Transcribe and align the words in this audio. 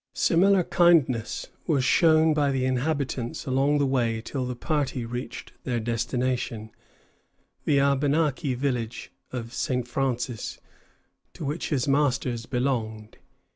Similar 0.15 0.63
kindness 0.63 1.49
was 1.67 1.83
shown 1.85 2.33
by 2.33 2.49
the 2.51 2.65
inhabitants 2.65 3.45
along 3.45 3.77
the 3.77 3.85
way 3.85 4.19
till 4.19 4.47
the 4.47 4.55
party 4.55 5.05
reached 5.05 5.53
their 5.63 5.79
destination, 5.79 6.71
the 7.65 7.79
Abenaki 7.79 8.55
village 8.55 9.11
of 9.31 9.53
St. 9.53 9.87
Francis, 9.87 10.57
to 11.33 11.45
which 11.45 11.69
his 11.69 11.87
masters 11.87 12.47
belonged. 12.47 13.19